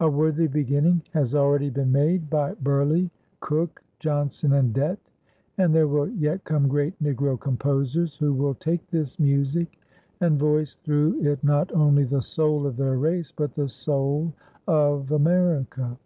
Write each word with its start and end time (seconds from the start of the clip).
A 0.00 0.10
worthy 0.10 0.48
beginning 0.48 1.00
has 1.14 1.34
already 1.34 1.70
been 1.70 1.90
made 1.90 2.28
by 2.28 2.52
Burleigh, 2.56 3.08
Cook, 3.40 3.82
Johnson, 4.00 4.52
and 4.52 4.74
Dett. 4.74 4.98
And 5.56 5.74
there 5.74 5.88
will 5.88 6.08
yet 6.10 6.44
come 6.44 6.68
great 6.68 7.02
Negro 7.02 7.40
composers 7.40 8.18
who 8.18 8.34
will 8.34 8.52
take 8.52 8.86
this 8.88 9.18
music 9.18 9.78
and 10.20 10.38
voice 10.38 10.74
through 10.74 11.22
it 11.22 11.42
not 11.42 11.72
only 11.72 12.04
the 12.04 12.20
soul 12.20 12.66
of 12.66 12.76
their 12.76 12.98
race, 12.98 13.32
but 13.34 13.54
the 13.54 13.66
soul 13.70 14.34
of 14.68 15.10
America. 15.10 15.96